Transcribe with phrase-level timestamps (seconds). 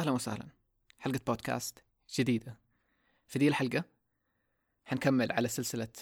[0.00, 0.48] أهلا وسهلا.
[0.98, 2.58] حلقة بودكاست جديدة.
[3.26, 3.84] في دي الحلقة
[4.84, 5.92] حنكمل على سلسلة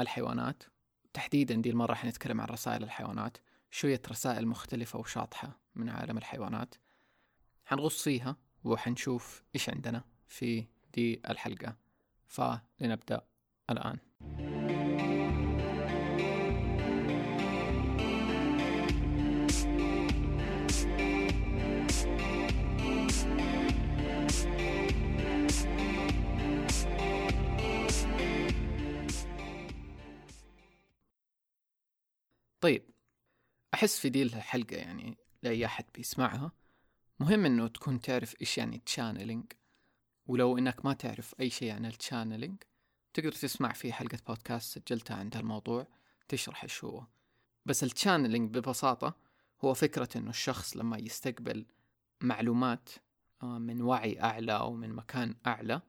[0.00, 0.62] الحيوانات.
[1.12, 3.36] تحديدا دي المرة حنتكلم عن رسائل الحيوانات.
[3.70, 6.74] شوية رسائل مختلفة وشاطحة من عالم الحيوانات.
[7.64, 11.76] حنغص فيها وحنشوف إيش عندنا في دي الحلقة.
[12.26, 13.26] فلنبدأ
[13.70, 13.98] الآن.
[32.60, 32.82] طيب
[33.74, 36.52] أحس في دي الحلقة يعني لأي أحد بيسمعها
[37.20, 39.52] مهم إنه تكون تعرف إيش يعني channeling
[40.26, 42.62] ولو إنك ما تعرف أي شيء عن ال channeling
[43.14, 45.86] تقدر تسمع في حلقة بودكاست سجلتها عن هالموضوع
[46.28, 47.06] تشرح إيش هو.
[47.66, 49.16] بس ال channeling ببساطة
[49.64, 51.66] هو فكرة إنه الشخص لما يستقبل
[52.20, 52.90] معلومات
[53.42, 55.80] آه، من وعي أعلى أو من مكان أعلى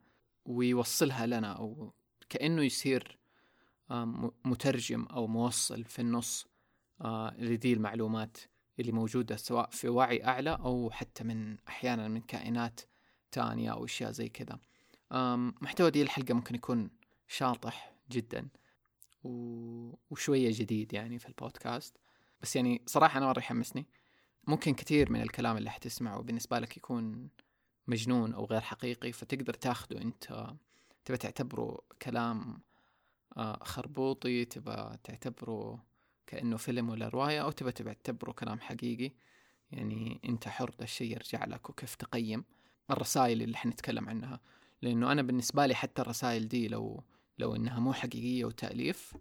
[0.46, 1.94] ويوصلها لنا أو
[2.30, 3.18] كأنه يصير
[3.92, 6.48] آه، مترجم أو موصل في النص
[7.38, 8.38] لذي المعلومات
[8.80, 12.82] اللي موجودة سواء في وعي أعلى أو حتى من أحيانا من كائنات
[13.32, 14.60] تانية أو أشياء زي كذا.
[15.62, 16.90] محتوى دي الحلقة ممكن يكون
[17.28, 18.48] شاطح جدا
[19.24, 21.98] وشوية جديد يعني في البودكاست.
[22.42, 23.88] بس يعني صراحة أنا مرة يحمسني.
[24.48, 27.30] ممكن كثير من الكلام اللي حتسمعه بالنسبة لك يكون
[27.88, 30.02] مجنون أو غير حقيقي فتقدر تاخده.
[30.02, 30.54] أنت
[31.06, 32.62] تبى تعتبره كلام
[33.38, 35.86] آه، خربوطي تبى تعتبره
[36.30, 39.12] كأنه فيلم ولا رواية أو تبى تعتبره كلام حقيقي.
[39.72, 42.44] يعني أنت حر ده الشيء يرجع لك وكيف تقيم
[42.92, 44.40] الرسائل اللي حنتكلم عنها.
[44.82, 47.04] لأنه أنا بالنسبة لي حتى الرسائل دي لو
[47.38, 49.14] لو إنها مو حقيقية وتأليف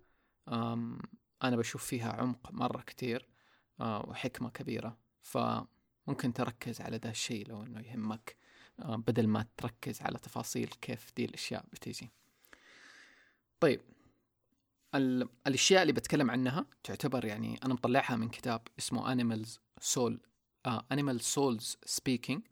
[1.43, 3.29] أنا بشوف فيها عمق مرة كتير
[3.81, 4.99] آه، وحكمة كبيرة.
[5.23, 8.37] فممكن تركز على ده الشيء لو إنه يهمك
[8.79, 12.11] بدل ما تركز على تفاصيل كيف دي الأشياء بتيجي.
[13.61, 13.81] طيب
[14.95, 20.21] الأشياء اللي بتكلم عنها تعتبر يعني أنا مطلعها من كتاب اسمه animals soul
[20.67, 22.43] Animal Souls Speaking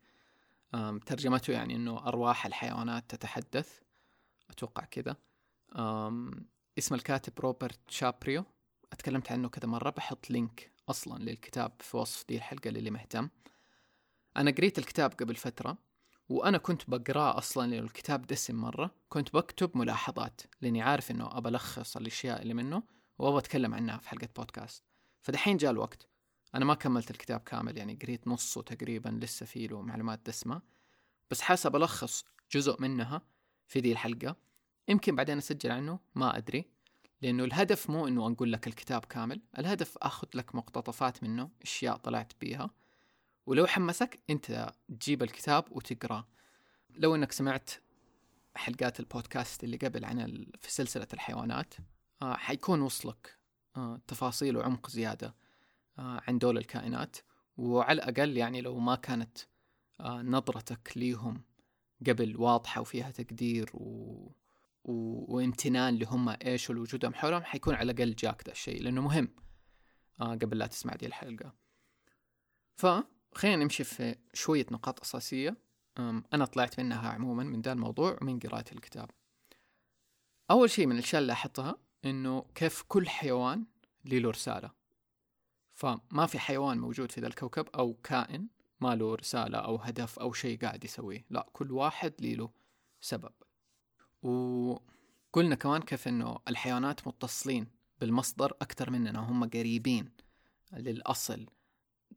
[1.05, 3.79] ترجمته يعني إنه أرواح الحيوانات تتحدث.
[4.49, 5.15] أتوقع كذا.
[6.77, 8.45] اسم الكاتب روبرت شابريو.
[8.93, 13.29] أتكلمت عنه كذا مرة بحط لينك أصلا للكتاب في وصف دي الحلقة للي مهتم.
[14.37, 15.77] أنا قريت الكتاب قبل فترة.
[16.29, 18.95] وأنا كنت بقراه أصلا لأنه الكتاب دسم مرة.
[19.09, 22.83] كنت بكتب ملاحظات لأني عارف إنه أبى ألخص الأشياء اللي منه
[23.19, 24.83] وأبى أتكلم عنها في حلقة بودكاست.
[25.21, 26.07] فدحين جاء الوقت.
[26.55, 30.61] أنا ما كملت الكتاب كامل يعني قريت نصه تقريبا لسه فيه له معلومات دسمة.
[31.31, 33.21] بس حاسب ألخص جزء منها
[33.67, 34.35] في دي الحلقة.
[34.87, 36.65] يمكن بعدين أسجل عنه ما أدري.
[37.21, 39.41] لأنه الهدف مو إنه أقول لك الكتاب كامل.
[39.57, 42.69] الهدف أخذ لك مقتطفات منه أشياء طلعت بيها.
[43.47, 46.27] ولو حمسك انت تجيب الكتاب وتقراه.
[46.89, 47.71] لو انك سمعت
[48.55, 51.73] حلقات البودكاست اللي قبل عن في سلسلة الحيوانات
[52.21, 53.37] آه حيكون وصلك
[53.77, 55.35] آه تفاصيل وعمق زيادة
[55.99, 57.17] آه عن دول الكائنات.
[57.57, 59.37] وعلى الأقل يعني لو ما كانت
[60.01, 61.43] نظرتك ليهم
[62.07, 64.31] قبل واضحة وفيها تقدير و...
[64.83, 65.35] و...
[65.35, 69.29] وامتنان لهم إيش ولوجودهم حولهم حيكون على الأقل جاك ذا الشيء لأنه مهم
[70.21, 71.53] آه قبل لا تسمع دي الحلقة.
[72.75, 72.85] ف
[73.37, 75.57] خلينا نمشي في شوية نقاط أساسية.
[76.33, 79.11] أنا طلعت منها عموما من ذا الموضوع ومن قراءة الكتاب.
[80.51, 83.65] أول شيء من الأشياء اللي لاحظتها إنه كيف كل حيوان
[84.05, 84.71] له رسالة.
[85.73, 88.47] فما في حيوان موجود في ذا الكوكب أو كائن
[88.81, 91.25] ما له رسالة أو هدف أو شيء قاعد يسويه.
[91.29, 92.49] لا كل واحد له
[93.01, 93.33] سبب.
[94.21, 97.67] وقلنا كمان كيف إنه الحيوانات متصلين
[97.99, 100.11] بالمصدر أكثر مننا هم قريبين
[100.73, 101.45] للأصل.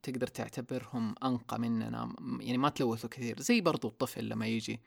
[0.03, 4.81] تقدر تعتبرهم أنقى مننا يعني ما تلوثوا كثير زي برضو الطفل لما يجي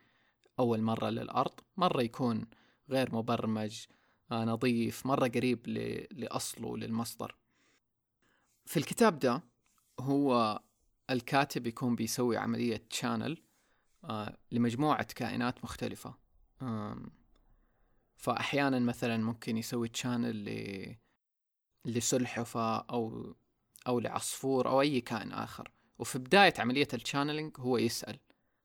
[0.59, 2.47] أول مرة للأرض مرة يكون
[2.91, 3.85] غير مبرمج
[4.33, 5.69] آه، نظيف مرة قريب
[6.13, 7.37] لأصله للمصدر
[8.67, 9.43] في الكتاب ده
[10.01, 10.61] هو
[11.11, 13.43] الكاتب يكون بيسوي عملية channel
[14.05, 16.15] آه، لمجموعة كائنات مختلفة.
[18.17, 20.97] فأحيانا مثلا ممكن يسوي channel
[21.85, 23.35] لسلحفة أو
[23.87, 25.71] أو لعصفور أو أي كائن آخر.
[25.99, 28.19] وفي بداية عملية الشانلينج هو يسأل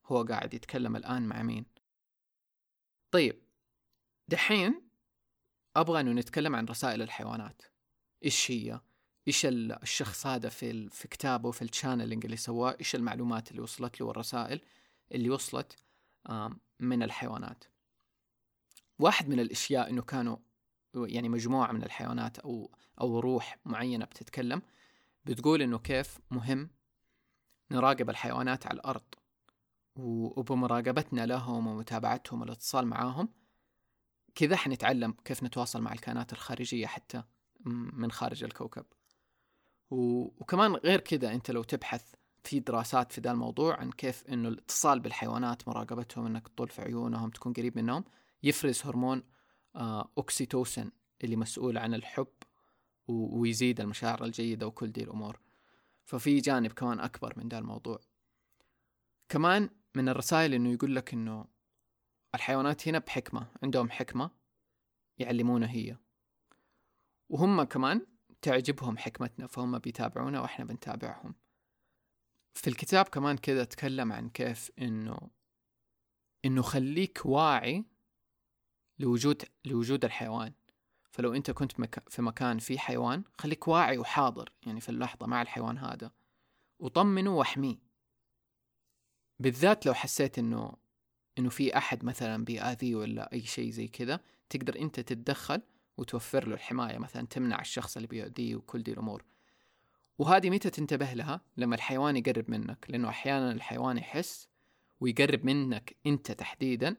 [0.06, 1.66] هو قاعد يتكلم الآن مع مين؟
[3.12, 3.42] طيب
[4.28, 4.90] دحين
[5.76, 7.62] أبغى أنه نتكلم عن رسائل الحيوانات.
[8.26, 8.80] إيش هي؟
[9.28, 14.08] إيش الشخص هذا في, في كتابه في الشانلينج اللي سواه؟ إيش المعلومات اللي وصلت له
[14.08, 14.62] والرسائل
[15.12, 15.76] اللي وصلت
[16.80, 17.64] من الحيوانات؟
[19.00, 20.38] واحد من الأشياء أنه كانوا
[20.96, 22.72] يعني مجموعة من الحيوانات أو
[23.02, 24.62] أو روح معينة بتتكلم
[25.26, 26.70] بتقول إنه كيف مهم
[27.72, 29.04] نراقب الحيوانات على الأرض
[29.96, 33.30] وبمراقبتنا لهم ومتابعتهم والاتصال معاهم
[34.36, 37.24] كذا حنتعلم كيف نتواصل مع الكائنات الخارجية حتى
[37.94, 38.86] من خارج الكوكب.
[39.92, 42.14] وكمان غير كذا أنت لو تبحث
[42.44, 47.30] في دراسات في ذا الموضوع عن كيف إنه الاتصال بالحيوانات مراقبتهم إنك تطول في عيونهم
[47.30, 48.04] تكون قريب منهم
[48.44, 49.24] يفرز هرمون
[49.76, 50.92] آه، اوكسيتوسن
[51.24, 52.28] اللي مسؤول عن الحب
[53.10, 55.40] ويزيد المشاعر الجيدة وكل دي الأمور.
[56.06, 58.00] ففي جانب كمان أكبر من ذا الموضوع.
[59.30, 61.46] كمان من الرسائل إنه يقول لك إنه
[62.36, 64.32] الحيوانات هنا بحكمة عندهم حكمة
[65.18, 65.98] يعلمونا هي.
[67.30, 68.06] وهم كمان
[68.42, 71.36] تعجبهم حكمتنا فهم بيتابعونا وإحنا بنتابعهم.
[72.54, 75.30] في الكتاب كمان كذا تكلم عن كيف إنه
[76.46, 77.86] إنه خليك واعي
[79.00, 80.54] لوجود لوجود الحيوان.
[81.12, 81.72] فلو انت كنت
[82.10, 86.12] في مكان فيه حيوان خليك واعي وحاضر يعني في اللحظة مع الحيوان هذا
[86.80, 87.78] وطمنه واحميه.
[89.40, 90.74] بالذات لو حسيت إنه
[91.38, 94.20] إنه في أحد مثلا بيأذيه ولا أي شيء زي كذا
[94.50, 95.62] تقدر أنت تتدخل
[95.98, 99.24] وتوفر له الحماية مثلا تمنع الشخص اللي بيؤذيه وكل دي الأمور.
[100.18, 104.48] وهذه متى تنتبه لها؟ لما الحيوان يقرب منك لأنه أحيانا الحيوان يحس
[105.00, 106.96] ويقرب منك أنت تحديدا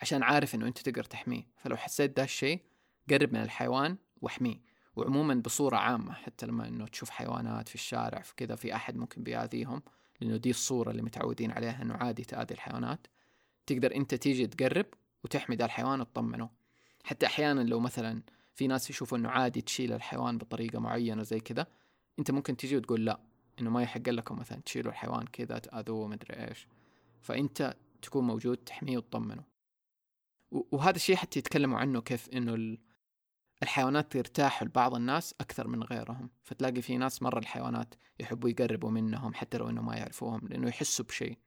[0.00, 1.46] عشان عارف إنه أنت تقدر تحميه.
[1.56, 2.62] فلو حسيت ده الشيء
[3.10, 4.60] قرب من الحيوان واحميه.
[4.96, 9.22] وعموما بصورة عامة حتى لما إنه تشوف حيوانات في الشارع في كذا في أحد ممكن
[9.22, 9.82] بيأذيهم
[10.20, 13.06] لأنه دي الصورة اللي متعودين عليها إنه عادي تأذي الحيوانات.
[13.66, 14.86] تقدر أنت تيجي تقرب
[15.24, 16.50] وتحمي ذا الحيوان وتطمنه.
[17.04, 18.22] حتى أحيانا لو مثلا
[18.54, 21.66] في ناس يشوفوا إنه عادي تشيل الحيوان بطريقة معينة زي كذا
[22.18, 23.20] أنت ممكن تيجي وتقول لا
[23.60, 26.66] إنه ما يحق لكم مثلا تشيلوا الحيوان كذا تأذوه مدري إيش.
[27.20, 29.44] فأنت تكون موجود تحميه وتطمنه.
[30.50, 32.78] وهذا الشيء حتى يتكلموا عنه كيف إنه
[33.62, 36.30] الحيوانات ترتاح لبعض الناس أكثر من غيرهم.
[36.44, 41.04] فتلاقي في ناس مرة الحيوانات يحبوا يقربوا منهم حتى لو إنه ما يعرفوهم لأنه يحسوا
[41.04, 41.38] بشيء.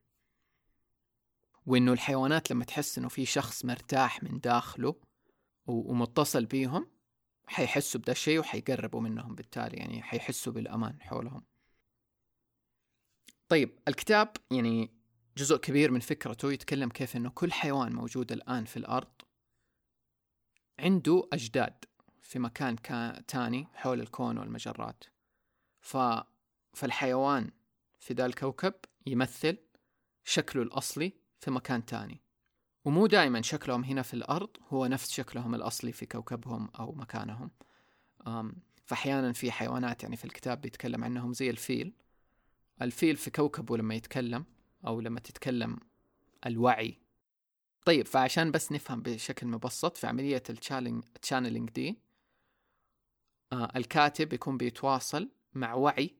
[1.65, 4.95] وإنه الحيوانات لما تحس إنه في شخص مرتاح من داخله
[5.67, 6.87] ومتصل بيهم
[7.47, 11.43] حيحسوا بدا الشيء وحيقربوا منهم بالتالي يعني حيحسوا بالأمان حولهم.
[13.49, 15.01] طيب الكتاب يعني
[15.37, 19.11] جزء كبير من فكرته يتكلم كيف إنه كل حيوان موجود الآن في الأرض
[20.79, 21.85] عنده أجداد.
[22.21, 22.75] في مكان
[23.27, 25.03] تاني حول الكون والمجرات.
[25.79, 25.97] ف...
[26.73, 27.51] فالحيوان
[27.99, 28.73] في ذا الكوكب
[29.05, 29.57] يمثل
[30.23, 32.21] شكله الأصلي في مكان تاني.
[32.85, 37.51] ومو دائما شكلهم هنا في الأرض هو نفس شكلهم الأصلي في كوكبهم أو مكانهم.
[38.85, 41.93] فأحيانا في حيوانات يعني في الكتاب بيتكلم عنهم زي الفيل.
[42.81, 44.45] الفيل في كوكبه لما يتكلم
[44.87, 45.77] أو لما تتكلم
[46.45, 46.97] الوعي.
[47.85, 51.99] طيب فعشان بس نفهم بشكل مبسط في عملية ال channeling دي
[53.53, 56.17] الكاتب يكون بيتواصل مع وعي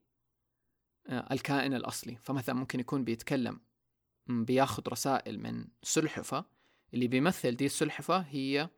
[1.07, 2.16] آه الكائن الأصلي.
[2.16, 3.60] فمثلا ممكن يكون بيتكلم
[4.28, 6.45] بياخذ رسائل من سلحفة
[6.94, 8.69] اللي بيمثل دي السلحفة هي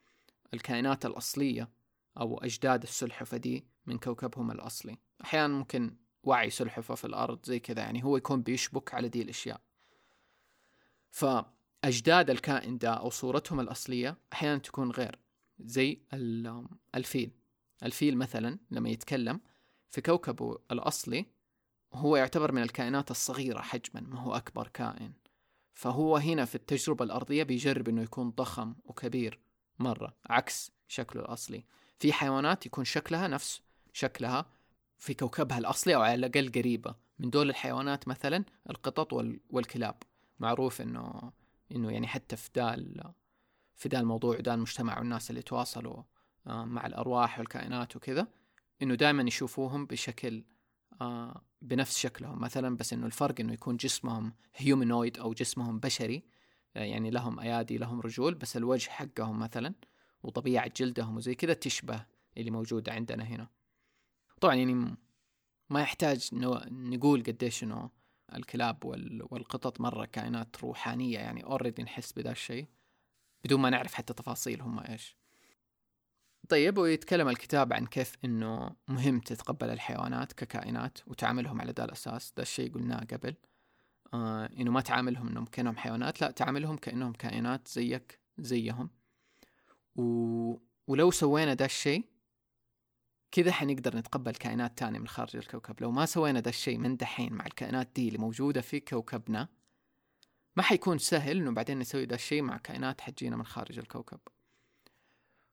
[0.53, 1.69] الكائنات الأصلية
[2.17, 4.97] أو أجداد السلحفة دي من كوكبهم الأصلي.
[5.23, 9.61] أحيانا ممكن وعي سلحفة في الأرض زي كذا يعني هو يكون بيشبك على دي الأشياء.
[11.11, 15.19] فأجداد الكائن ده أو صورتهم الأصلية أحيانا تكون غير
[15.59, 16.01] زي
[16.95, 17.31] الفيل.
[17.83, 19.39] الفيل مثلا لما يتكلم
[19.89, 21.25] في كوكبه الأصلي
[21.93, 25.13] هو يعتبر من الكائنات الصغيرة حجما ما هو أكبر كائن.
[25.73, 29.39] فهو هنا في التجربة الأرضية بيجرب إنه يكون ضخم وكبير
[29.79, 31.65] مرة عكس شكله الأصلي.
[31.99, 33.61] في حيوانات يكون شكلها نفس
[33.93, 34.45] شكلها
[34.97, 36.95] في كوكبها الأصلي أو على الأقل قريبة.
[37.19, 39.13] من دول الحيوانات مثلا القطط
[39.49, 40.03] والكلاب.
[40.39, 41.31] معروف إنه
[41.71, 43.13] إنه يعني حتى في دال
[43.75, 46.03] في دا الموضوع دا المجتمع والناس اللي تواصلوا
[46.45, 48.27] مع الأرواح والكائنات وكذا
[48.81, 50.43] إنه دائما يشوفوهم بشكل
[51.01, 52.39] آه، بنفس شكلهم.
[52.41, 56.23] مثلا بس إنه الفرق إنه يكون جسمهم humanoid أو جسمهم بشري
[56.75, 59.73] آه، يعني لهم أيادي لهم رجول بس الوجه حقهم مثلا
[60.23, 62.05] وطبيعة جلدهم وزي كذا تشبه
[62.37, 63.49] اللي موجودة عندنا هنا.
[64.41, 64.97] طبعا يعني
[65.69, 66.29] ما يحتاج
[66.71, 67.89] نقول قديش إنه
[68.35, 68.85] الكلاب
[69.31, 72.67] والقطط مرة كائنات روحانية يعني already نحس بدا الشيء
[73.43, 75.22] بدون ما نعرف حتى تفاصيل هم إيش.
[76.53, 82.33] طيب ويتكلم الكتاب عن كيف إنه مهم تتقبل الحيوانات ككائنات وتعاملهم على ذا الأساس.
[82.37, 83.35] ذا الشيء قلناه قبل.
[84.13, 88.89] آه إنه ما تعاملهم إنهم كأنهم حيوانات لا تعاملهم كأنهم كائنات زيك زيهم.
[89.95, 90.03] و...
[90.87, 92.05] ولو سوينا ذا الشيء
[93.31, 95.81] كذا حنقدر نتقبل كائنات تانية من خارج الكوكب.
[95.81, 99.47] لو ما سوينا ذا الشيء من دحين مع الكائنات دي اللي موجودة في كوكبنا
[100.55, 104.19] ما حيكون سهل إنه بعدين نسوي ذا الشيء مع كائنات حتجينا من خارج الكوكب.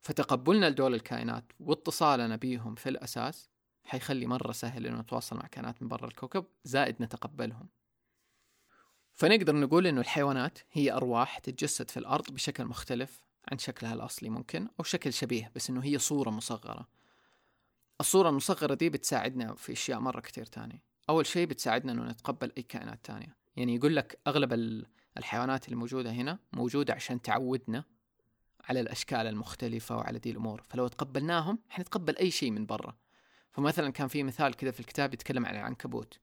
[0.01, 3.51] فتقبلنا لدول الكائنات واتصالنا بيهم في الأساس
[3.85, 7.69] حيخلي مرة سهل إنه نتواصل مع كائنات من برا الكوكب زائد نتقبلهم.
[9.15, 14.69] فنقدر نقول إنه الحيوانات هي أرواح تتجسد في الأرض بشكل مختلف عن شكلها الأصلي ممكن
[14.81, 16.89] أو شكل شبيه بس إنه هي صورة مصغرة.
[18.01, 22.63] الصورة المصغرة دي بتساعدنا في أشياء مرة كتير تاني أول شيء بتساعدنا إنه نتقبل أي
[22.63, 23.37] كائنات تانية.
[23.57, 24.53] يعني يقول لك أغلب
[25.17, 27.85] الحيوانات اللي موجودة هنا موجودة عشان تعودنا
[28.65, 30.63] على الأشكال المختلفة وعلى دي الأمور.
[30.69, 32.97] فلو تقبلناهم حنتقبل أي شيء من برا.
[33.51, 36.19] فمثلا كان في مثال كذا في الكتاب يتكلم عن العنكبوت.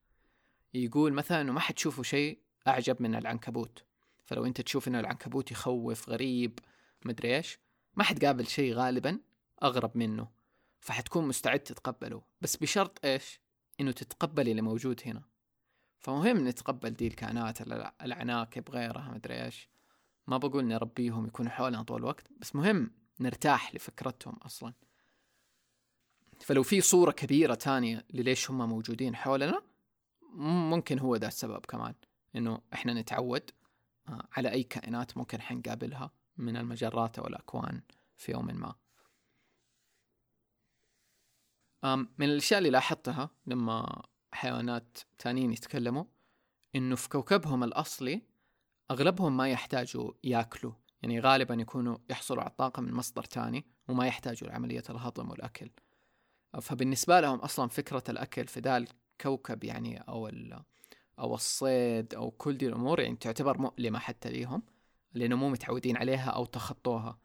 [0.74, 3.84] يقول مثلا إنه ما حتشوفوا شيء أعجب من العنكبوت.
[4.25, 6.60] فلو أنت تشوف إنه العنكبوت يخوف غريب
[7.06, 7.60] مدري إيش
[7.96, 9.20] ما حتقابل شيء غالبا
[9.63, 10.27] أغرب منه.
[10.79, 12.22] فحتكون مستعد تتقبله.
[12.41, 13.39] بس بشرط إيش؟
[13.79, 15.24] إنه تتقبل اللي موجود هنا.
[16.00, 17.62] فمهم نتقبل دي الكائنات
[18.01, 19.70] العناكب غيرها مدري إيش.
[20.27, 24.74] ما بقول نربيهم يكونوا حولنا طول الوقت بس مهم نرتاح لفكرتهم أصلا.
[26.39, 29.62] فلو في صورة كبيرة تانية لليش هم موجودين حولنا
[30.69, 31.93] ممكن هو ده السبب كمان
[32.36, 33.51] إنه إحنا نتعود
[34.07, 37.81] آه، على أي كائنات ممكن حنقابلها من المجرات أو الأكوان
[38.17, 38.75] في يوم ما.
[42.17, 46.03] من الأشياء اللي لاحظتها لما حيوانات تانيين يتكلموا
[46.75, 48.22] إنه في كوكبهم الأصلي
[48.91, 54.50] أغلبهم ما يحتاجوا ياكلوا يعني غالبا يكونوا يحصلوا على الطاقة من مصدر تاني وما يحتاجوا
[54.50, 55.70] لعملية الهضم والأكل.
[56.62, 60.29] فبالنسبة لهم أصلا فكرة الأكل في ذا الكوكب يعني أو
[61.20, 64.63] أو الصيد أو كل دي الأمور يعني تعتبر مؤلمة حتى ليهم
[65.13, 67.17] لأنه مو متعودين عليها أو تخطوها.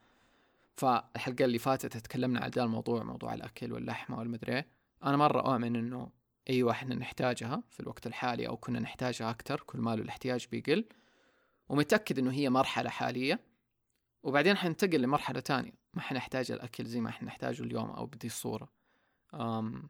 [0.76, 4.64] فالحلقة اللي فاتت تكلمنا عن ذا الموضوع موضوع الأكل واللحمة والمدري.
[5.04, 6.10] أنا مرة أؤمن إنه
[6.50, 10.84] أيوة إحنا نحتاجها في الوقت الحالي أو كنا نحتاجها أكتر كل ما له الاحتياج بيقل.
[11.68, 13.40] ومتأكد إنه هي مرحلة حالية.
[14.22, 15.72] وبعدين حننتقل لمرحلة تانية.
[15.94, 18.72] ما حنحتاج الأكل زي ما إحنا نحتاجه اليوم أو بدي الصورة
[19.34, 19.88] أم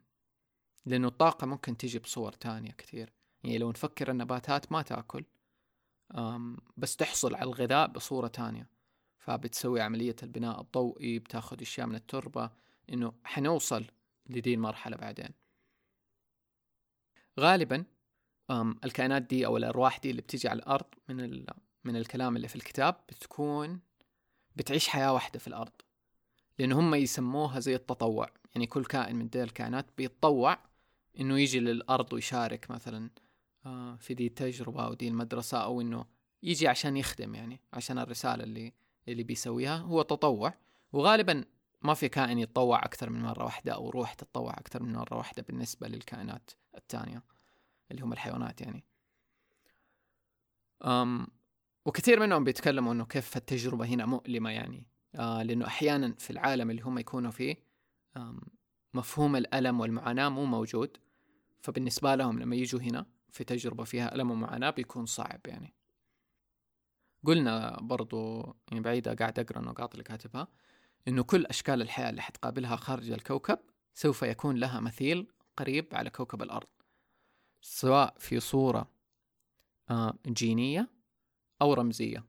[0.85, 3.13] لأنه الطاقة ممكن تيجي بصور تانية كثير.
[3.43, 5.25] يعني لو نفكر النباتات ما تأكل
[6.17, 8.69] أم بس تحصل على الغذاء بصورة تانية.
[9.17, 12.51] فبتسوي عملية البناء الضوئي بتاخذ أشياء من التربة.
[12.89, 13.85] إنه حنوصل
[14.29, 15.29] لدي المرحلة بعدين.
[17.39, 17.85] غالبا
[18.51, 21.45] الكائنات دي أو الأرواح دي اللي بتيجي على الأرض من
[21.83, 23.79] من الكلام اللي في الكتاب بتكون
[24.55, 25.71] بتعيش حياة واحدة في الأرض.
[26.59, 28.29] لأن هم يسموها زي التطوع.
[28.55, 30.59] يعني كل كائن من دي الكائنات بيتطوع
[31.19, 33.09] إنه يجي للأرض ويشارك مثلا
[33.65, 36.05] آه، في دي التجربة أو دي المدرسة أو إنه
[36.43, 38.73] يجي عشان يخدم يعني عشان الرسالة اللي
[39.07, 40.53] اللي بيسويها هو تطوع.
[40.93, 41.45] وغالبا
[41.81, 45.43] ما في كائن يتطوع أكثر من مرة واحدة أو روح تتطوع أكثر من مرة واحدة
[45.43, 47.23] بالنسبة للكائنات الثانية.
[47.91, 48.85] اللي هم الحيوانات يعني.
[50.85, 51.27] أم
[51.85, 54.87] وكثير منهم بيتكلموا إنه كيف التجربة هنا مؤلمة يعني.
[55.15, 57.55] آه لأنه أحيانا في العالم اللي هم يكونوا فيه
[58.93, 60.97] مفهوم الألم والمعاناة مو موجود.
[61.61, 65.73] فبالنسبة لهم لما يجوا هنا في تجربة فيها ألم ومعاناة بيكون صعب يعني.
[67.25, 70.47] قلنا برضو يعني بعيدة قاعد أقرأ النقاط اللي كاتبها
[71.07, 73.59] إنه كل أشكال الحياة اللي حتقابلها خارج الكوكب
[73.93, 76.67] سوف يكون لها مثيل قريب على كوكب الأرض.
[77.65, 78.89] سواء في صورة
[79.89, 80.89] آه، جينية
[81.61, 82.25] أو رمزية.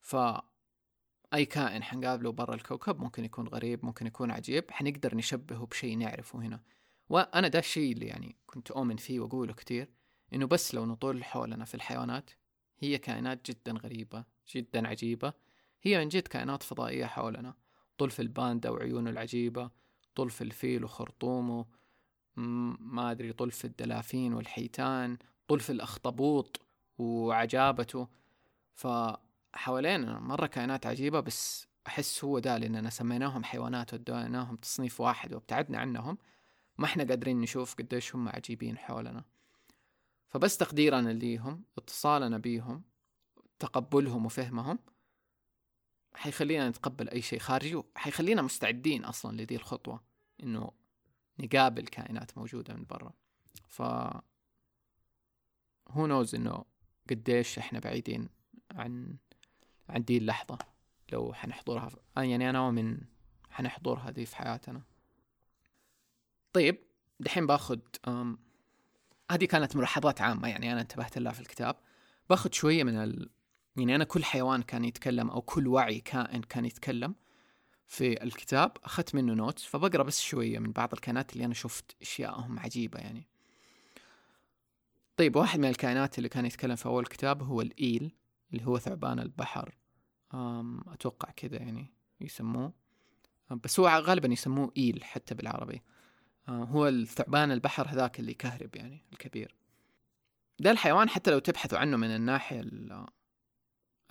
[0.00, 6.38] فأي كائن حنقابله برا الكوكب ممكن يكون غريب ممكن يكون عجيب حنقدر نشبهه بشيء نعرفه
[6.38, 6.60] هنا.
[7.08, 9.90] وأنا ده الشيء اللي يعني كنت أؤمن فيه وأقوله كتير
[10.32, 12.30] إنه بس لو نطول حولنا في الحيوانات
[12.78, 15.32] هي كائنات جدا غريبة جدا عجيبة.
[15.82, 17.54] هي من جد كائنات فضائية حولنا.
[17.98, 19.70] طلف الباندا وعيونه العجيبة
[20.14, 21.66] طلف الفيل وخرطومه
[22.36, 26.60] ما أدري طلف الدلافين والحيتان طلف الأخطبوط
[26.98, 28.08] وعجابته.
[28.74, 35.78] فحوالينا مرة كائنات عجيبة بس أحس هو ده لأننا سميناهم حيوانات ودوناهم تصنيف واحد وابتعدنا
[35.78, 36.18] عنهم.
[36.78, 39.24] ما إحنا قادرين نشوف قديش هم عجيبين حولنا.
[40.28, 42.82] فبس تقديرنا ليهم اتصالنا بيهم
[43.58, 44.78] تقبلهم وفهمهم
[46.14, 50.00] حيخلينا نتقبل أي شيء خارجي وحيخلينا مستعدين أصلا لدي الخطوة.
[50.42, 50.70] إنه
[51.38, 53.12] نقابل كائنات موجودة من برا.
[53.68, 53.82] ف
[55.88, 56.64] هو نوز إنه
[57.10, 58.28] قديش إحنا بعيدين
[58.70, 59.16] عن
[59.88, 60.58] عن دي اللحظة.
[61.12, 61.96] لو حنحضرها ف...
[62.16, 62.98] آه، يعني أنا أؤمن
[63.50, 64.82] حنحضرها دي في حياتنا.
[66.52, 66.78] طيب
[67.20, 68.38] دحين باخد أم...
[69.30, 71.76] هذه كانت ملاحظات عامة يعني أنا انتبهت لها في الكتاب.
[72.30, 73.30] باخد شوية من ال...
[73.76, 77.14] يعني أنا كل حيوان كان يتكلم أو كل وعي كائن كان يتكلم
[77.86, 82.58] في الكتاب أخذت منه نوتس فبقرأ بس شوية من بعض الكائنات اللي أنا شفت أشياءهم
[82.58, 83.26] عجيبة يعني.
[85.16, 88.12] طيب واحد من الكائنات اللي كان يتكلم في أول كتاب هو الإيل
[88.52, 89.74] اللي هو ثعبان البحر.
[90.88, 92.72] أتوقع كذا يعني يسموه.
[93.50, 95.82] بس هو غالبا يسموه إيل حتى بالعربي.
[96.48, 99.54] هو الثعبان البحر هذاك اللي كهرب يعني الكبير.
[100.58, 102.64] ده الحيوان حتى لو تبحثوا عنه من الناحية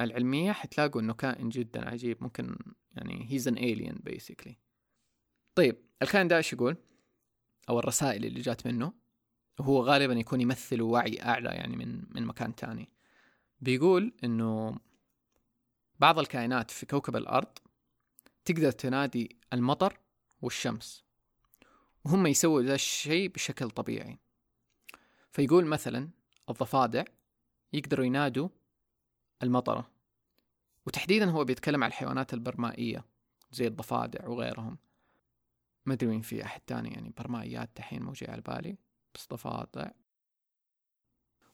[0.02, 2.58] العلمية حتلاقوا إنه كائن جدا عجيب ممكن
[2.94, 4.54] يعني he's an alien basically.
[5.56, 6.78] طيب الكائن ده إيش يقول
[7.70, 8.94] أو الرسائل اللي جات منه
[9.62, 12.90] هو غالبا يكون يمثل وعي أعلى يعني من من مكان تاني.
[13.62, 14.80] بيقول إنه
[16.00, 17.58] بعض الكائنات في كوكب الأرض
[18.46, 20.00] تقدر تنادي المطر
[20.42, 21.04] والشمس
[22.06, 24.18] وهم يسووا ذا الشيء بشكل طبيعي.
[25.32, 26.10] فيقول مثلا
[26.50, 27.04] الضفادع
[27.74, 28.50] يقدروا ينادوا
[29.44, 29.93] المطرة.
[30.86, 33.06] وتحديدا هو بيتكلم عن الحيوانات البرمائية
[33.52, 34.78] زي الضفادع وغيرهم.
[35.86, 38.78] ما أدري مين في أحد تاني يعني برمائيات دحين مو جاي على بالي
[39.16, 39.92] بس ضفادع.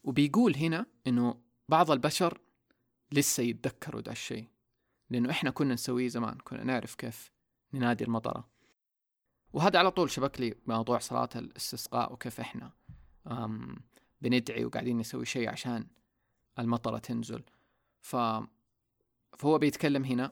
[0.03, 2.41] وبيقول هنا إنه بعض البشر
[3.11, 4.47] لسه يتذكروا ده الشيء
[5.09, 7.31] لأنه إحنا كنا نسويه زمان كنا نعرف كيف
[7.73, 8.49] ننادي المطرة.
[9.53, 12.71] وهذا على طول شبك لي موضوع صلاة الاستسقاء وكيف إحنا
[14.21, 15.87] بندعي وقاعدين نسوي شيء عشان
[16.59, 17.43] المطرة تنزل.
[19.39, 20.31] فهو بيتكلم هنا.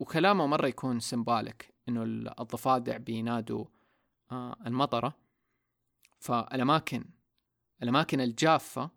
[0.00, 2.02] وكلامه مرة يكون سيمباليك إنه
[2.40, 3.64] الضفادع بينادوا
[4.32, 5.14] آه المطرة.
[6.18, 7.04] فالأماكن
[7.82, 8.90] الأماكن الجافة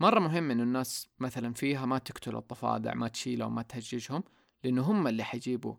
[0.00, 4.24] مرة مهم إنه الناس مثلا فيها ما تقتل الضفادع ما تشيلهم ما تهججهم
[4.64, 5.74] لأنه هم اللي حيجيبوا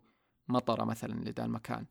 [0.48, 1.86] مطرة مثلا لذا المكان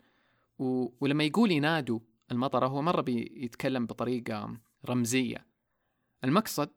[0.60, 0.88] و...
[1.02, 2.00] ولما يقول ينادوا
[2.32, 5.46] المطرة هو مرة بيتكلم بطريقة رمزية.
[6.24, 6.70] المقصد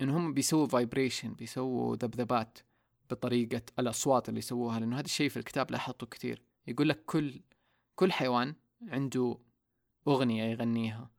[0.00, 2.58] إن هم بيسووا فايبريشن بيسووا ذبذبات.
[3.10, 6.42] بطريقة الأصوات اللي يسووها لأنه هذا الشيء في الكتاب لاحظته كثير.
[6.66, 7.40] يقول لك كل
[7.94, 8.54] كل حيوان
[8.88, 9.38] عنده
[10.08, 11.10] أغنية يغنيها.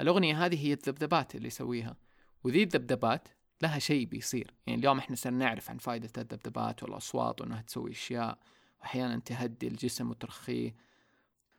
[0.00, 1.96] الأغنية هذه هي الذبذبات اللي يسويها
[2.44, 3.28] وذي الذبذبات
[3.62, 4.54] لها شيء بيصير.
[4.66, 8.38] يعني اليوم إحنا صرنا نعرف عن فائدة الذبذبات والأصوات وأنها تسوي أشياء
[8.80, 10.74] وأحيانا تهدي الجسم وترخيه.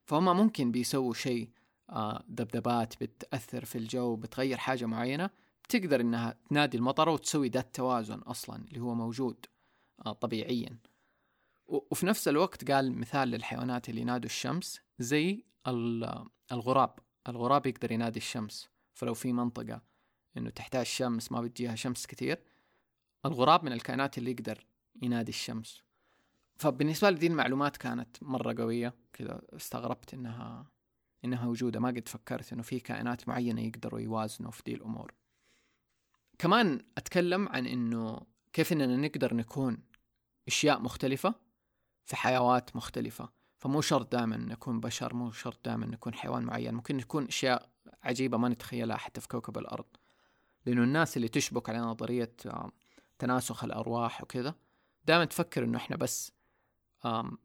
[0.06, 1.50] فهم ممكن بيسووا شيء
[1.90, 5.30] آه ذبذبات بتأثر في الجو بتغير حاجة معينة
[5.64, 9.46] بتقدر إنها تنادي المطره وتسوي ذات توازن أصلا اللي هو موجود.
[10.04, 10.78] طبيعيا.
[11.68, 15.46] وفي نفس الوقت قال مثال للحيوانات اللي ينادوا الشمس زي
[16.52, 17.00] الغراب.
[17.28, 19.82] الغراب يقدر ينادي الشمس فلو في منطقة
[20.38, 22.44] إنه تحتاج شمس ما بتجيها شمس كثير
[23.26, 24.66] الغراب من الكائنات اللي يقدر
[25.02, 25.84] ينادي الشمس.
[26.56, 30.72] فبالنسبة لي دي المعلومات كانت مرة قوية كذا استغربت إنها
[31.26, 35.14] إنها موجودة ما قد فكرت إنه في كائنات معينة يقدروا يوازنوا في دي الأمور.
[36.40, 38.22] كمان أتكلم عن إنه
[38.58, 39.78] كيف إننا نقدر نكون
[40.48, 41.36] أشياء مختلفة
[42.06, 46.74] في حيوات مختلفة؟ فمو شرط دائما نكون بشر مو شرط دائما نكون حيوان معين.
[46.74, 47.70] ممكن نكون أشياء
[48.04, 49.86] عجيبة ما نتخيلها حتى في كوكب الأرض.
[50.66, 52.36] لأنه الناس اللي تشبك على نظرية
[53.20, 54.56] تناسخ الأرواح وكذا
[55.06, 56.32] دائما تفكر إنه إحنا بس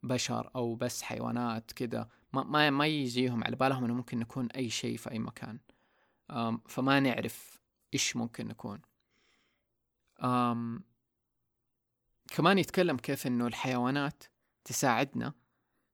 [0.03, 2.09] بشر أو بس حيوانات كذا.
[2.33, 5.59] ما ما ما يجيهم على بالهم إنه ممكن نكون أي شيء في أي مكان.
[6.69, 7.61] فما نعرف
[7.95, 8.81] إيش ممكن نكون.
[12.33, 14.25] كمان يتكلم كيف إنه الحيوانات
[14.65, 15.33] تساعدنا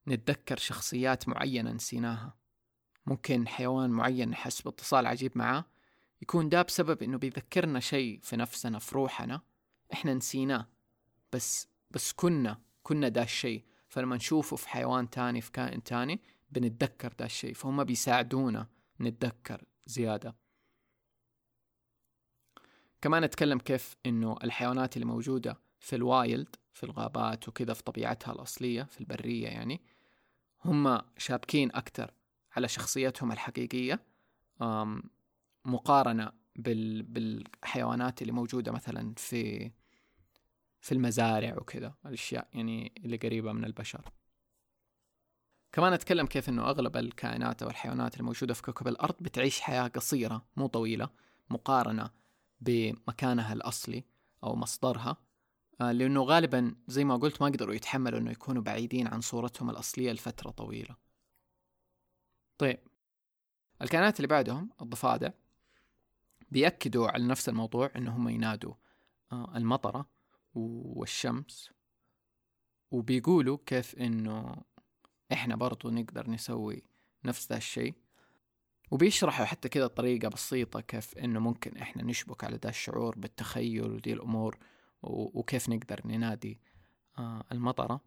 [0.09, 2.38] نتذكر شخصيات معينة نسيناها.
[3.07, 5.64] ممكن حيوان معين نحس باتصال عجيب معاه
[6.22, 9.40] يكون ده بسبب إنه بيذكرنا شيء في نفسنا في روحنا
[9.92, 10.68] إحنا نسيناه.
[11.33, 13.64] بس بس كنا كنا ده الشيء.
[13.88, 16.20] فلما نشوفه في حيوان تاني في كائن تاني
[16.51, 17.55] بنتذكر ده الشيء.
[17.55, 18.68] فهم بيساعدونا
[19.01, 20.37] نتذكر زيادة.
[23.01, 28.83] كمان أتكلم كيف إنه الحيوانات اللي موجودة في الوايلد في الغابات وكذا في طبيعتها الأصلية
[28.83, 29.81] في البرية يعني
[30.64, 32.14] هم شابكين أكتر
[32.57, 34.01] على شخصيتهم الحقيقية
[35.64, 39.71] مقارنة بال بالحيوانات اللي موجودة مثلا في
[40.81, 44.05] في المزارع وكذا الأشياء يعني اللي قريبة من البشر.
[45.73, 50.47] كمان أتكلم كيف أنه أغلب الكائنات أو الحيوانات الموجودة في كوكب الأرض بتعيش حياة قصيرة
[50.57, 51.09] مو طويلة
[51.51, 52.11] مقارنة
[52.61, 54.05] بمكانها الأصلي
[54.45, 55.17] أو مصدرها.
[55.81, 60.51] لأنه غالبا زي ما قلت ما قدروا يتحملوا أنه يكونوا بعيدين عن صورتهم الأصلية لفترة
[60.51, 60.97] طويلة.
[62.59, 62.79] طيب
[63.83, 65.31] الكائنات اللي بعدهم الضفادع
[66.51, 68.75] بيأكدوا على نفس الموضوع أنهم ينادوا
[69.33, 70.09] آه، المطرة
[70.55, 71.71] والشمس
[72.91, 74.57] وبيقولوا كيف أنه
[75.33, 76.83] إحنا برضو نقدر نسوي
[77.25, 77.95] نفس ذا الشيء.
[78.91, 84.12] وبيشرحوا حتى كذا طريقة بسيطة كيف إنه ممكن إحنا نشبك على ذا الشعور بالتخيل ودي
[84.12, 84.59] الأمور.
[85.02, 86.61] وكيف نقدر ننادي
[87.18, 88.00] آه، المطرة.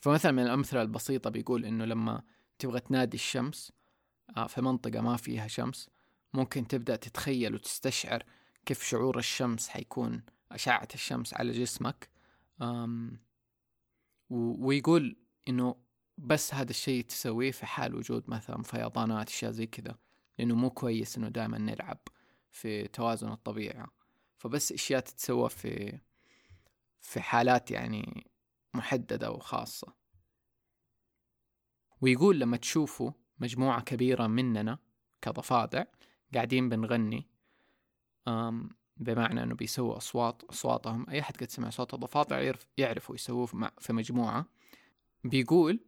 [0.00, 2.22] فمثلا من الأمثلة البسيطة بيقول إنه لما
[2.58, 3.72] تبغى تنادي الشمس
[4.36, 5.90] آه، في منطقة ما فيها شمس
[6.34, 8.22] ممكن تبدأ تتخيل وتستشعر
[8.66, 12.08] كيف شعور الشمس حيكون أشعة الشمس على جسمك.
[14.30, 15.16] ويقول
[15.48, 15.76] إنه
[16.18, 19.98] بس هذا الشيء تسويه في حال وجود مثلا فيضانات أشياء زي كذا
[20.38, 21.98] لأنه مو كويس إنه دائما نلعب
[22.50, 23.88] في توازن الطبيعة
[24.38, 25.98] فبس أشياء تتسوى في
[27.00, 28.30] في حالات يعني
[28.74, 29.94] محددة وخاصة.
[32.00, 34.78] ويقول لما تشوفوا مجموعة كبيرة مننا
[35.22, 35.84] كضفادع
[36.34, 37.28] قاعدين بنغني
[38.96, 41.10] بمعنى إنه بيسووا أصوات أصواتهم.
[41.10, 43.46] أي أحد قد سمع صوت الضفادع يعرف يعرفوا يسووه
[43.78, 44.46] في مجموعة.
[45.24, 45.80] بيقول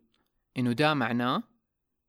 [0.58, 1.42] إنه ده معناه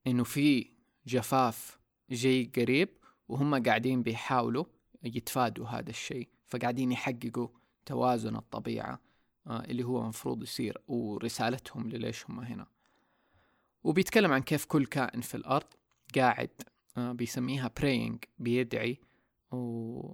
[0.08, 0.73] إنه في
[1.06, 2.89] جفاف جاي قريب
[3.27, 4.65] وهم قاعدين بيحاولوا
[5.03, 7.47] يتفادوا هذا الشيء فقاعدين يحققوا
[7.85, 8.99] توازن الطبيعة
[9.47, 12.67] آه، اللي هو مفروض يصير ورسالتهم لليش هم هنا.
[13.83, 15.67] وبيتكلم عن كيف كل كائن في الأرض
[16.15, 16.49] قاعد
[16.97, 18.99] آه، بيسميها praying بيدعي
[19.51, 20.13] و...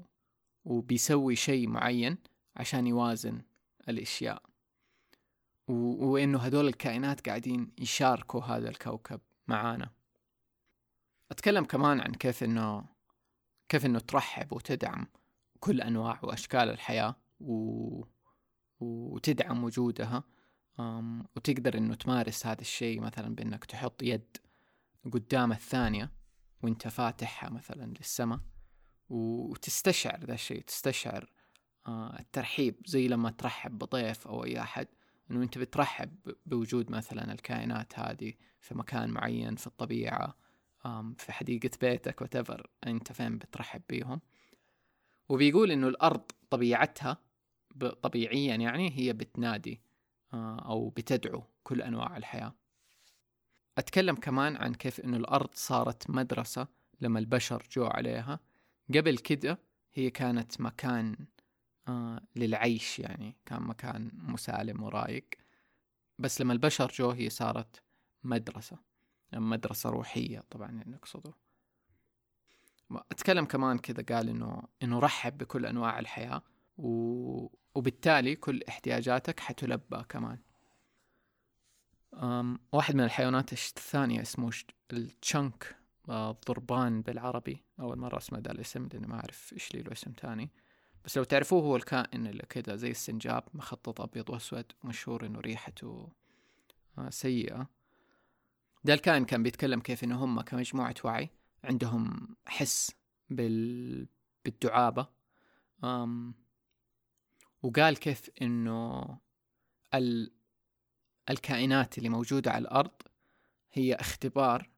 [0.65, 2.17] وبيسوي شيء معين
[2.55, 3.41] عشان يوازن
[3.89, 4.43] الأشياء.
[5.67, 5.73] و...
[6.05, 9.89] وإنه هدول الكائنات قاعدين يشاركوا هذا الكوكب معانا.
[11.31, 12.96] أتكلم كمان عن كيف إنه
[13.69, 15.07] كيف إنه ترحب وتدعم
[15.59, 18.03] كل أنواع وأشكال الحياة و...
[18.79, 20.23] وتدعم وجودها
[21.35, 24.37] وتقدر إنه تمارس هذا الشيء مثلا بإنك تحط يد
[25.13, 26.11] قدام الثانية
[26.63, 28.39] وإنت فاتحها مثلا للسماء
[29.09, 31.31] وتستشعر ذا الشيء تستشعر
[31.87, 34.87] آه، الترحيب زي لما ترحب بضيف أو أي أحد
[35.31, 40.35] إنه أنت بترحب بوجود مثلا الكائنات هذه في مكان معين في الطبيعة
[41.17, 44.21] في حديقة بيتك وتفر أنت فين بترحب بيهم.
[45.29, 47.17] وبيقول إنه الأرض طبيعتها
[48.01, 49.81] طبيعيا يعني هي بتنادي
[50.33, 52.53] آه، أو بتدعو كل أنواع الحياة.
[53.77, 56.67] أتكلم كمان عن كيف إنه الأرض صارت مدرسة
[57.01, 58.39] لما البشر جو عليها.
[58.95, 59.59] قبل كده
[59.93, 61.27] هي كانت مكان
[61.87, 65.27] آه للعيش يعني كان مكان مسالم ورايق.
[66.19, 67.83] بس لما البشر جو هي صارت
[68.23, 68.86] مدرسة.
[69.33, 71.33] مدرسة روحية طبعا يعني نقصده
[72.91, 76.41] أتكلم كمان كذا قال إنه إنه رحب بكل أنواع الحياة
[76.77, 77.47] و...
[77.75, 80.39] وبالتالي كل احتياجاتك حتلبى كمان.
[82.13, 84.51] أم واحد من الحيوانات الثانية اسمه
[84.93, 85.75] التشنك
[86.09, 87.63] الضربان بالعربي.
[87.79, 90.49] أول مرة أسمع ذا الاسم لأني ما أعرف إيش لي له اسم تاني
[91.05, 96.09] بس لو تعرفوه هو الكائن اللي كذا زي السنجاب مخطط أبيض وأسود مشهور إنه ريحته
[96.97, 97.69] آه، سيئة.
[98.87, 101.29] ده الكائن كان بيتكلم كيف إنه هم كمجموعة وعي
[101.63, 102.91] عندهم حس
[103.29, 104.07] بال...
[104.45, 105.07] بالدعابة.
[105.83, 106.33] أم...
[107.63, 109.05] وقال كيف إنه
[109.93, 110.31] ال...
[111.29, 113.01] الكائنات اللي موجودة على الأرض
[113.71, 114.69] هي اختبار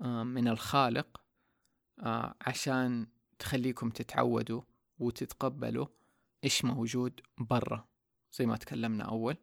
[0.00, 1.20] من الخالق
[2.40, 3.06] عشان
[3.38, 4.62] تخليكم تتعودوا
[4.98, 5.86] وتتقبلوا
[6.44, 7.88] إيش موجود برا
[8.32, 9.36] زي ما تكلمنا أول.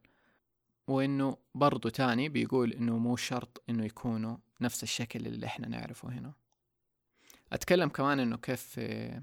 [0.87, 6.33] وإنه برضو تاني بيقول إنه مو شرط إنه يكونوا نفس الشكل اللي إحنا نعرفه هنا.
[7.53, 9.21] أتكلم كمان إنه كيف في,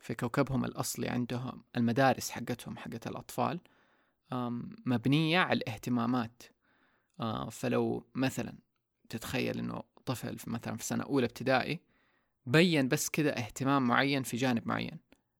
[0.00, 3.60] في كوكبهم الأصلي عندهم المدارس حقتهم حقت الأطفال
[4.86, 6.42] مبنية على الاهتمامات.
[7.50, 8.54] فلو مثلا
[9.08, 11.80] تتخيل إنه طفل مثلا في سنة أولى ابتدائي
[12.46, 14.98] بين بس كذا اهتمام معين في جانب معين.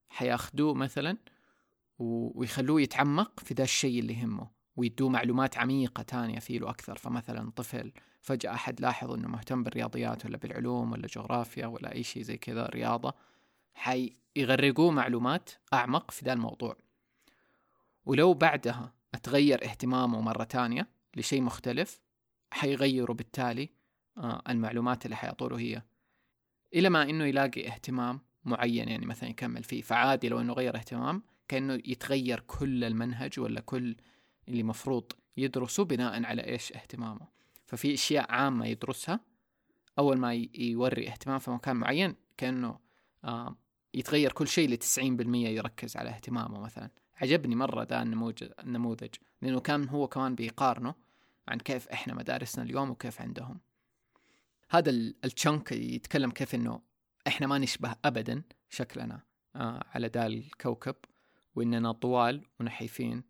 [0.09, 1.17] حياخدوه مثلا
[1.99, 4.60] ويخلوه يتعمق في ذا الشيء اللي يهمه.
[4.75, 6.97] ويدوه معلومات عميقة تانية فيه له أكثر.
[6.97, 12.23] فمثلا طفل فجأة أحد لاحظ إنه مهتم بالرياضيات ولا بالعلوم ولا جغرافيا ولا أي شيء
[12.23, 13.13] زي كذا رياضة
[13.73, 16.77] حيغرقوه معلومات أعمق في ذا الموضوع.
[18.05, 22.01] ولو بعدها أتغير اهتمامه مرة تانية لشيء مختلف
[22.51, 23.69] حيغيروا بالتالي
[24.17, 25.81] آه المعلومات اللي حيعطوله هي.
[26.73, 29.81] إلى ما إنه يلاقي اهتمام معين يعني مثلا يكمل فيه.
[29.81, 33.95] فعادي لو إنه غير اهتمام كأنه يتغير كل المنهج ولا كل
[34.51, 37.27] اللي مفروض يدرسه بناء على إيش اهتمامه.
[37.65, 39.19] ففي أشياء عامة يدرسها.
[39.99, 42.79] أول ما يوري اهتمام في مكان معين كأنه
[43.23, 43.55] آه
[43.93, 46.89] يتغير كل شيء لتسعين بالمية يركز على اهتمامه مثلا.
[47.21, 49.15] عجبني مرة ده النموذج.
[49.41, 50.95] لأنه كان هو كمان بيقارنه
[51.47, 53.59] عن كيف إحنا مدارسنا اليوم وكيف عندهم.
[54.69, 56.81] هذا التشنك يتكلم كيف إنه
[57.27, 59.21] إحنا ما نشبه أبدا شكلنا
[59.55, 60.95] آه على ذا الكوكب
[61.55, 63.23] وإننا طوال ونحيفين.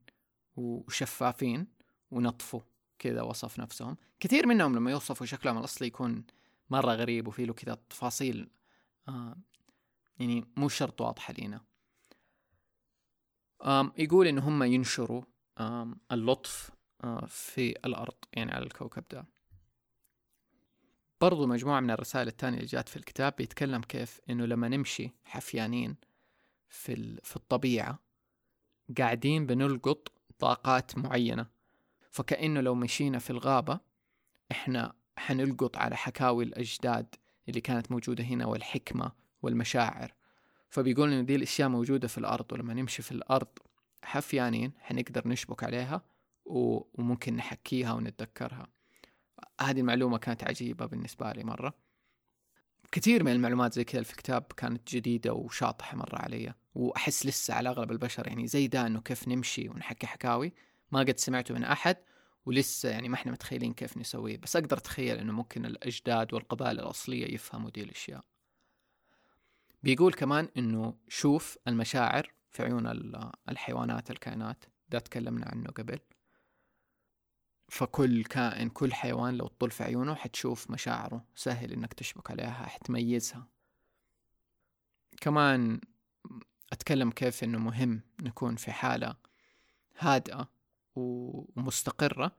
[0.55, 1.67] وشفافين
[2.11, 2.61] ونطفوا
[2.99, 3.97] كذا وصف نفسهم.
[4.19, 6.25] كثير منهم لما يوصفوا شكلهم الأصلي يكون
[6.69, 8.49] مرة غريب وفي له كذا تفاصيل
[9.07, 9.37] آه
[10.19, 11.61] يعني مو شرط واضحة لينا.
[13.97, 15.23] يقول إن هم ينشروا
[16.11, 16.71] اللطف
[17.03, 19.25] آه، في الأرض يعني على الكوكب ده.
[21.21, 25.95] برضو مجموعة من الرسائل الثانية اللي جات في الكتاب بيتكلم كيف إنه لما نمشي حفيانين
[26.69, 27.99] في, في الطبيعة
[28.97, 30.11] قاعدين بنلقط
[30.41, 31.45] طاقات معينة.
[32.11, 33.79] فكأنه لو مشينا في الغابة
[34.51, 37.15] إحنا حنلقط على حكاوي الأجداد
[37.49, 40.13] اللي كانت موجودة هنا والحكمة والمشاعر.
[40.69, 43.47] فبيقول إنه دي الأشياء موجودة في الأرض ولما نمشي في الأرض
[44.03, 46.01] حفيانين حنقدر نشبك عليها
[46.45, 48.67] وممكن نحكيها ونتذكرها.
[49.61, 51.73] هذه المعلومة كانت عجيبة بالنسبة لي مرة.
[52.91, 56.53] كثير من المعلومات زي كذا في الكتاب كانت جديدة وشاطحة مرة علي.
[56.75, 60.53] وأحس لسه على أغلب البشر يعني زي ده إنه كيف نمشي ونحكي حكاوي.
[60.91, 61.97] ما قد سمعته من أحد
[62.45, 64.37] ولسه يعني ما إحنا متخيلين كيف نسويه.
[64.37, 68.23] بس أقدر أتخيل إنه ممكن الأجداد والقبائل الأصلية يفهموا دي الأشياء.
[69.83, 72.87] بيقول كمان إنه شوف المشاعر في عيون
[73.49, 74.65] الحيوانات الكائنات.
[74.89, 75.99] ده تكلمنا عنه قبل.
[77.69, 81.25] فكل كائن كل حيوان لو تطل في عيونه حتشوف مشاعره.
[81.35, 83.47] سهل إنك تشبك عليها حتميزها.
[85.21, 85.81] كمان
[86.71, 89.15] أتكلم كيف إنه مهم نكون في حالة
[89.99, 90.49] هادئة
[90.95, 92.31] ومستقرة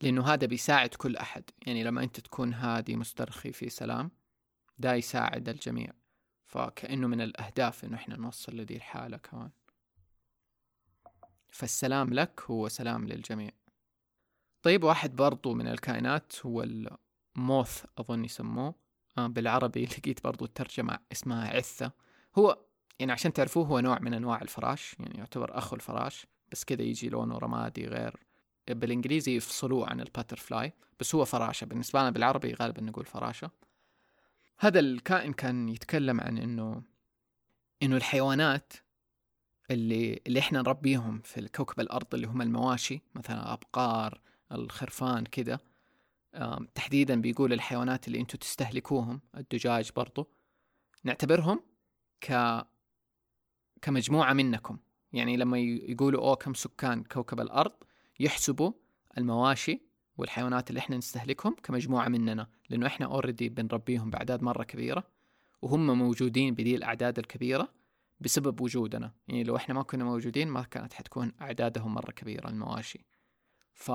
[0.00, 1.44] لأنه هذا بيساعد كل أحد.
[1.66, 4.10] يعني لما أنت تكون هادي مسترخي في سلام
[4.78, 5.92] ده يساعد الجميع.
[6.44, 9.50] فكأنه من الأهداف إنه إحنا نوصل لدي الحالة كمان.
[11.48, 13.50] فالسلام لك هو سلام للجميع.
[14.62, 16.62] طيب واحد برضو من الكائنات هو
[17.36, 18.74] الموث أظن يسموه.
[19.18, 21.92] آه بالعربي لقيت برضو الترجمة اسمها عثة.
[22.38, 22.58] هو
[23.02, 27.08] يعني عشان تعرفوه هو نوع من أنواع الفراش يعني يعتبر أخو الفراش بس كذا يجي
[27.08, 28.16] لونه رمادي غير.
[28.70, 31.64] بالإنجليزي يفصلوه عن الباترفلاي بس هو فراشة.
[31.64, 33.50] بالنسبة لنا بالعربي غالبا نقول فراشة.
[34.58, 36.82] هذا الكائن كان يتكلم عن إنه
[37.82, 38.72] إنه الحيوانات
[39.70, 44.20] اللي اللي إحنا نربيهم في الكوكب الأرض اللي هم المواشي مثلا ابقار
[44.52, 45.58] الخرفان كذا
[46.74, 50.28] تحديدا بيقول الحيوانات اللي أنتم تستهلكوهم الدجاج برضو
[51.04, 51.60] نعتبرهم
[53.82, 54.78] كمجموعة منكم.
[55.12, 57.72] يعني لما يقولوا أوه كم سكان كوكب الأرض
[58.20, 58.72] يحسبوا
[59.18, 59.80] المواشي
[60.18, 65.04] والحيوانات اللي إحنا نستهلكهم كمجموعة مننا لأنه إحنا اوريدي بنربيهم بأعداد مرة كبيرة
[65.62, 67.72] وهم موجودين بدي الأعداد الكبيرة
[68.20, 69.12] بسبب وجودنا.
[69.28, 73.04] يعني لو إحنا ما كنا موجودين ما كانت حتكون أعدادهم مرة كبيرة المواشي.
[73.72, 73.92] ف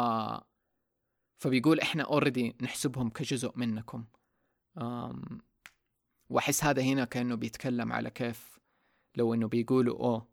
[1.37, 4.05] فبيقول إحنا اوريدي نحسبهم كجزء منكم.
[4.77, 5.41] أم...
[6.29, 8.56] وأحس هذا هنا كأنه بيتكلم على كيف
[9.17, 10.27] لو إنه بيقولوا أوه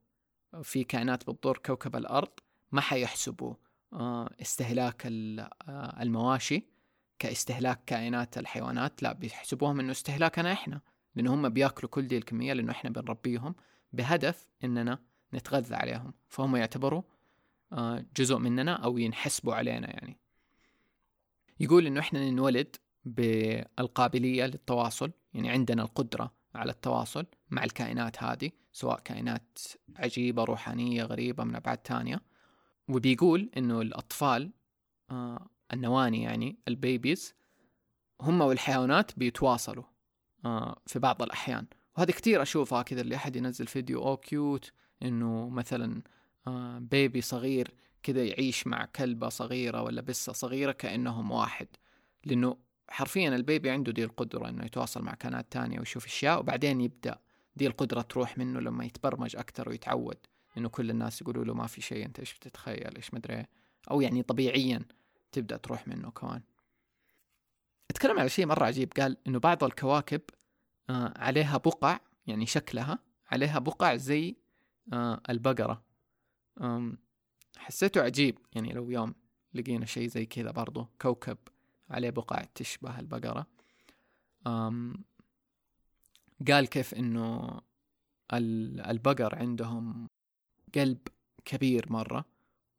[0.63, 2.31] في كائنات بتضر كوكب الأرض
[2.73, 3.55] ما حيحسبوا
[3.93, 6.67] آه، استهلاك آه، المواشي
[7.19, 10.81] كاستهلاك كائنات الحيوانات لا بيحسبوهم إنه استهلاكنا إحنا
[11.15, 13.55] لأنه هم بياكلوا كل دي الكمية لأنه إحنا بنربيهم
[13.93, 14.99] بهدف إننا
[15.35, 16.15] نتغذى عليهم.
[16.29, 17.03] فهم يعتبروا
[17.73, 20.17] آه، جزء مننا أو ينحسبوا علينا يعني.
[21.61, 29.01] يقول إنه إحنا ننولد بالقابلية للتواصل يعني عندنا القدرة على التواصل مع الكائنات هذه سواء
[29.01, 29.59] كائنات
[29.97, 32.21] عجيبة روحانية غريبة من أبعاد تانية.
[32.89, 34.51] وبيقول إنه الأطفال
[35.11, 37.35] آه النواني يعني البيبيز
[38.21, 39.85] هم والحيوانات بيتواصلوا
[40.45, 41.67] آه في بعض الأحيان.
[41.97, 46.03] وهذا كتير أشوفها كذا اللي أحد ينزل فيديو أو cute إنه مثلا
[46.47, 51.69] آه baby صغير كذا يعيش مع كلبة صغيرة ولا بسة صغيرة كأنهم واحد.
[52.25, 52.57] لأنه
[52.89, 57.19] حرفيا ال baby عنده دي القدرة إنه يتواصل مع كائنات تانية ويشوف أشياء وبعدين يبدأ
[57.57, 60.17] دي القدرة تروح منه لما يتبرمج أكتر ويتعود
[60.59, 63.47] إنه كل الناس يقولوا له ما في شيء أنت إيش بتتخيل؟ إيش مدري
[63.91, 64.83] أو يعني طبيعيا
[65.33, 66.43] تبدأ تروح منه كمان.
[67.91, 68.93] أتكلم على شيء مرة عجيب.
[68.93, 70.21] قال إنه بعض الكواكب
[70.91, 72.99] آه عليها بقع يعني شكلها
[73.31, 74.37] عليها بقع زي
[74.93, 75.83] آه البقرة.
[77.57, 78.39] حسيته عجيب.
[78.53, 79.15] يعني لو يوم
[79.55, 81.39] لقينا شيء زي كذا برضو كوكب
[81.91, 83.47] عليه بقع تشبه البقرة.
[86.49, 87.61] قال كيف إنه
[88.33, 90.09] البقر عندهم
[90.75, 90.99] قلب
[91.45, 92.25] كبير مرة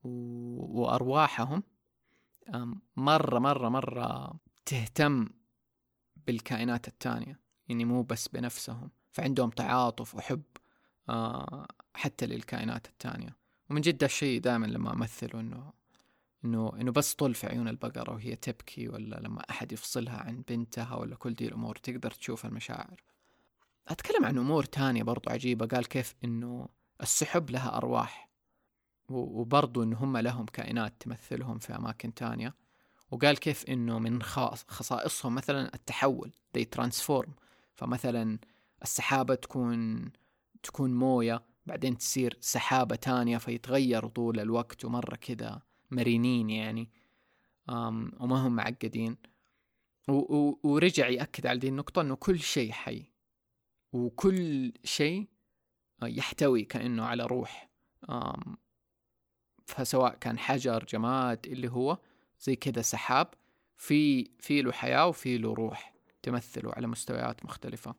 [0.04, 1.63] وأرواحهم
[2.96, 5.30] مرة مرة مرة تهتم
[6.28, 10.41] بالكائنات التانية يعني مو بس بنفسهم فعندهم تعاطف وحب
[11.10, 13.38] آه، حتى للكائنات التانية.
[13.70, 15.74] ومن جد الشيء دائما لما أمثله إنه
[16.46, 20.96] إنه إنه بس طل في عيون البقرة وهي تبكي ولا لما أحد يفصلها عن بنتها
[20.96, 23.04] ولا كل دي الأمور تقدر تشوف المشاعر.
[23.88, 25.65] أتكلم عن أمور تانية برضو عجيبة.
[25.65, 26.69] قال كيف إنه
[27.02, 28.30] السحب لها أرواح
[29.10, 32.56] وبرضو إن هم لهم كائنات تمثلهم في أماكن تانية.
[33.12, 37.30] وقال كيف إنه من خصائصهم مثلا التحول they transform.
[37.74, 38.39] فمثلا
[38.84, 40.06] السحابة تكون
[40.63, 46.89] تكون موية بعدين تصير سحابة تانية فيتغيروا طول الوقت ومرة كذا مرنين يعني
[47.69, 49.17] وما هم معقدين.
[50.63, 53.14] ورجع يأكد على دي النقطة إنه كل شيء حي.
[53.95, 55.27] وكل شيء
[56.03, 57.69] يحتوي كأنه على روح.
[59.65, 61.97] فسواء كان حجر جماد اللي هو
[62.39, 63.27] زي كذا سحاب
[63.77, 67.95] في في له حياة وفي له روح تمثله على مستويات مختلفة.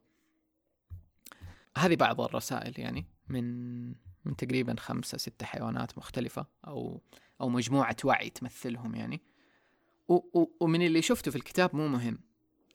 [1.78, 3.88] هذه بعض الرسائل يعني من
[4.24, 7.02] من تقريبا خمسة ستة حيوانات مختلفة أو
[7.40, 9.20] أو مجموعة وعي تمثلهم يعني.
[10.08, 12.18] و و ومن اللي شفته في الكتاب مو مهم.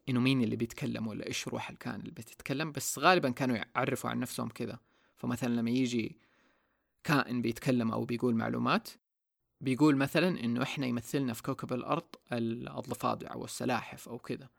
[0.10, 4.20] إنه مين اللي بيتكلم ولا إيش روح الكائن اللي بتتكلم بس غالبا كانوا يعرفوا عن
[4.20, 4.80] نفسهم كذا
[5.18, 6.18] فمثلا لما يجي
[7.04, 8.90] كائن بيتكلم أو بيقول معلومات
[9.62, 14.50] بيقول مثلا إنه إحنا يمثلنا في كوكب الأرض الضفادع أو السلاحف أو كذا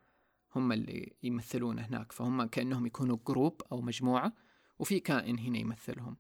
[0.57, 2.13] هم اللي يمثلون هناك.
[2.13, 4.33] فهم كأنهم يكونوا جروب أو مجموعة
[4.79, 6.17] وفي كائن هنا يمثلهم.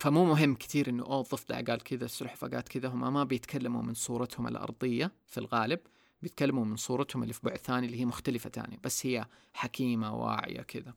[0.00, 3.94] فمو مهم كثير إنه أوه الضفدع قال كذا السلحفاة قالت كذا هم ما بيتكلموا من
[3.94, 5.80] صورتهم الأرضية في الغالب.
[6.22, 10.62] بيتكلموا من صورتهم اللي في بعد ثاني اللي هي مختلفة ثانية بس هي حكيمة واعية
[10.62, 10.94] كذا.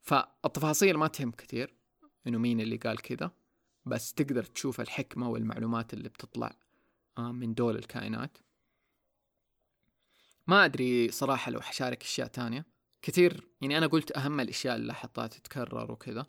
[0.00, 1.74] فالتفاصيل ما تهم كثير
[2.26, 3.30] إنه مين اللي قال كذا
[3.86, 6.56] بس تقدر تشوف الحكمة والمعلومات اللي بتطلع
[7.18, 8.38] آه، من دول الكائنات.
[10.46, 12.66] ما أدري صراحة لو حشارك أشياء تانية.
[13.02, 16.26] كثير يعني أنا قلت أهم الأشياء اللي لاحظتها تتكرر وكذا.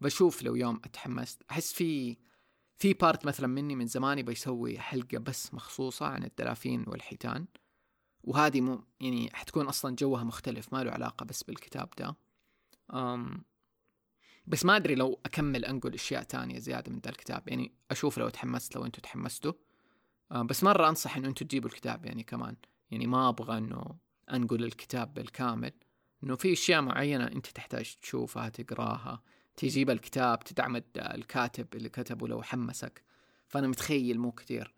[0.00, 2.16] بشوف لو يوم أتحمست أحس في
[2.78, 7.46] في بارت مثلا مني من زمان يبغى يسوي حلقة بس مخصوصة عن الدلافين والحيتان
[8.22, 12.16] وهذه مو يعني حتكون أصلا جوها مختلف ما له علاقة بس بالكتاب ده.
[12.94, 13.44] أم
[14.46, 18.28] بس ما أدري لو أكمل أنقل أشياء تانية زيادة من ذا الكتاب يعني أشوف لو
[18.28, 19.52] تحمست لو أنتم تحمستوا.
[20.30, 22.56] بس مرة أنصح انه أنتم تجيبوا الكتاب يعني كمان.
[22.90, 23.96] يعني ما أبغى إنه
[24.30, 25.72] أنقل الكتاب بالكامل
[26.24, 29.22] إنه في أشياء معينة أنت تحتاج تشوفها تقراها
[29.56, 33.04] تجيب الكتاب تدعم الكاتب اللي كتبه لو حمسك.
[33.48, 34.74] فأنا متخيل مو كثير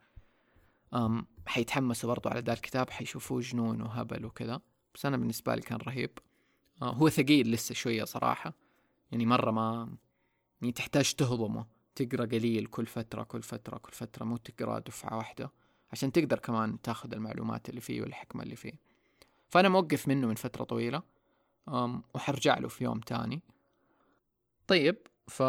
[0.95, 4.61] أم حيتحمسوا برضو على ذا الكتاب حيشوفوه جنون وهبل وكذا.
[4.95, 6.11] بس أنا بالنسبة لي كان رهيب.
[6.83, 8.53] أه هو ثقيل لسه شوية صراحة.
[9.13, 9.97] يعني مرة ما
[10.61, 11.67] يعني تحتاج تهضمه.
[11.95, 14.25] تقرأ قليل كل فترة كل فترة كل فترة.
[14.25, 15.53] مو تقرأ دفعة واحدة.
[15.93, 18.73] عشان تقدر كمان تاخذ المعلومات اللي فيه والحكمة اللي فيه.
[19.49, 21.03] فأنا موقف منه من فترة طويلة.
[22.15, 23.43] وحرجع له في يوم تاني.
[24.67, 24.97] طيب
[25.29, 25.43] ف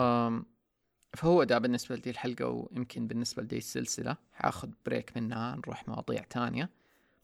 [1.13, 6.69] فهو ده بالنسبة لدي الحلقة ويمكن بالنسبة لدي السلسلة حأخذ بريك منها نروح مواضيع تانية.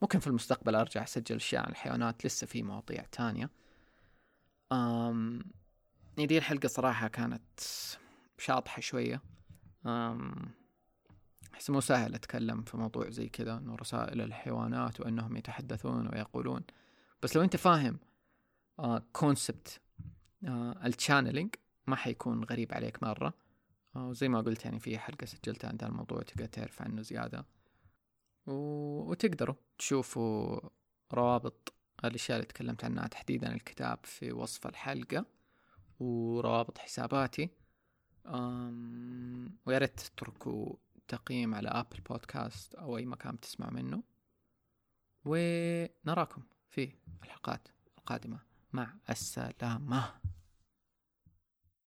[0.01, 3.49] ممكن في المستقبل أرجع أسجل أشياء عن الحيوانات لسه في مواضيع تانية.
[4.71, 5.43] أم...
[6.17, 7.59] يعني دي الحلقة صراحة كانت
[8.37, 9.21] شاطحة شوية.
[9.85, 10.51] أم...
[11.53, 16.61] أحس مو سهل أتكلم في موضوع زي كذا إنه رسائل الحيوانات وأنهم يتحدثون ويقولون.
[17.23, 17.99] بس لو أنت فاهم
[19.11, 19.81] concept
[20.43, 21.55] آه آه ال channeling
[21.87, 23.33] ما حيكون غريب عليك مرة.
[23.95, 27.45] آه وزي ما قلت يعني في حلقة سجلتها عن الموضوع تقدر تعرف عنه زيادة.
[28.47, 28.53] و...
[29.09, 30.59] وتقدروا تشوفوا
[31.13, 31.73] روابط
[32.05, 35.25] الأشياء اللي تكلمت عنها تحديدا الكتاب في وصف الحلقة
[35.99, 37.49] وروابط حساباتي.
[38.25, 39.57] أم...
[39.65, 40.75] ويا ريت تتركوا
[41.07, 44.03] تقييم على Apple Podcast أو أي مكان تسمع منه.
[45.25, 47.67] ونراكم في الحلقات
[47.97, 48.39] القادمة.
[48.73, 50.13] مع السلامة.